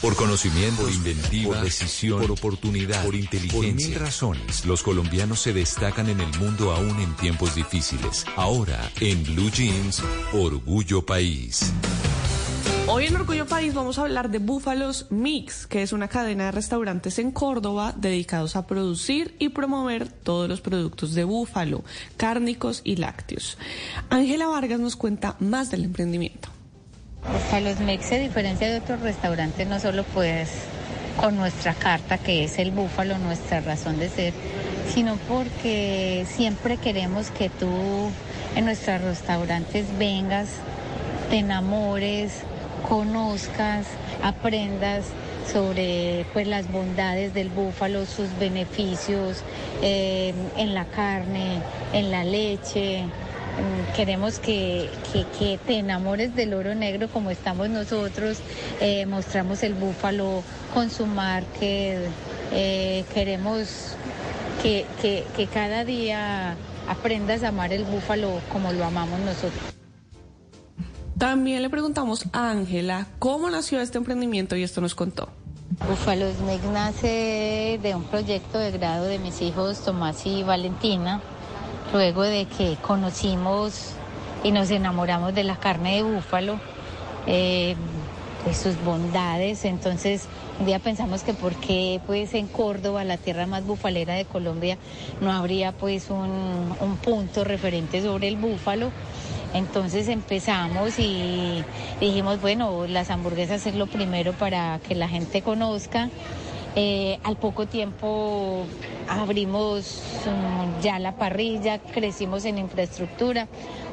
[0.00, 3.60] Por conocimiento, por inventiva, por decisión, por oportunidad, por inteligencia.
[3.60, 8.24] Por mil razones, los colombianos se destacan en el mundo aún en tiempos difíciles.
[8.36, 10.00] Ahora, en Blue Jeans,
[10.32, 11.72] Orgullo País.
[12.86, 16.52] Hoy en Orgullo País vamos a hablar de Búfalos Mix, que es una cadena de
[16.52, 21.82] restaurantes en Córdoba dedicados a producir y promover todos los productos de búfalo,
[22.16, 23.58] cárnicos y lácteos.
[24.10, 26.50] Ángela Vargas nos cuenta más del emprendimiento.
[27.26, 30.50] Búfalos Mix, a diferencia de otros restaurantes, no solo pues
[31.18, 34.32] con nuestra carta, que es el búfalo, nuestra razón de ser,
[34.92, 38.10] sino porque siempre queremos que tú
[38.54, 40.48] en nuestros restaurantes vengas,
[41.28, 42.42] te enamores,
[42.88, 43.86] conozcas,
[44.22, 45.06] aprendas
[45.52, 49.42] sobre pues las bondades del búfalo, sus beneficios
[49.82, 51.60] eh, en la carne,
[51.92, 53.04] en la leche,
[53.96, 54.88] queremos que,
[55.66, 58.38] te enamores del oro negro como estamos nosotros.
[58.80, 60.42] Eh, mostramos el búfalo
[60.74, 62.08] con su market.
[62.52, 63.96] Eh, queremos
[64.62, 66.56] que, que cada día
[66.88, 69.74] aprendas a amar el búfalo como lo amamos nosotros.
[71.18, 75.28] También le preguntamos a Ángela cómo nació este emprendimiento y esto nos contó.
[75.88, 81.20] Búfalo Snake nace de un proyecto de grado de mis hijos Tomás y Valentina
[81.92, 83.92] luego de que conocimos
[84.44, 86.60] y nos enamoramos de la carne de búfalo,
[87.26, 87.76] eh,
[88.46, 89.64] de sus bondades.
[89.64, 90.26] Entonces,
[90.60, 94.78] un día pensamos que por qué pues en Córdoba, la tierra más bufalera de Colombia,
[95.20, 98.90] no habría pues un, un punto referente sobre el búfalo.
[99.54, 101.64] Entonces empezamos y
[102.00, 106.10] dijimos, bueno, las hamburguesas es lo primero para que la gente conozca.
[106.76, 108.64] Eh, al poco tiempo
[109.08, 113.48] abrimos mm, ya la parrilla, crecimos en infraestructura.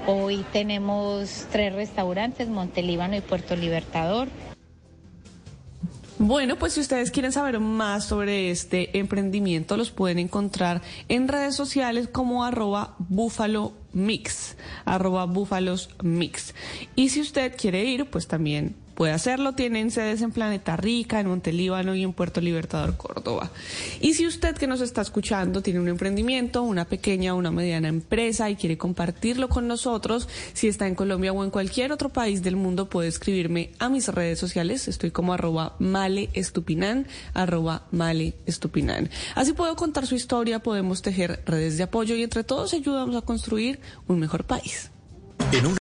[0.08, 4.28] Hoy tenemos tres restaurantes, Montelíbano y Puerto Libertador.
[6.18, 11.56] Bueno, pues si ustedes quieren saber más sobre este emprendimiento, los pueden encontrar en redes
[11.56, 16.56] sociales como arroba búfalo mix, arroba búfalos mix.
[16.96, 19.54] Y si usted quiere ir, pues también puede hacerlo.
[19.54, 23.52] Tienen sedes en Planeta Rica, en Montelíbano y en Puerto Libertador, Córdoba.
[24.02, 27.88] Y si usted que nos está escuchando tiene un emprendimiento, una pequeña o una mediana
[27.88, 32.42] empresa y quiere compartirlo con nosotros, si está en Colombia o en cualquier otro país
[32.42, 34.88] del mundo, puede escribirme a mis redes sociales.
[34.88, 39.10] Estoy como arroba maleestupinan, arroba maleestupinan.
[39.36, 43.22] Así puedo contar su historia, podemos tejer redes de apoyo y entre todos ayudamos a
[43.22, 44.92] construir un mejor país.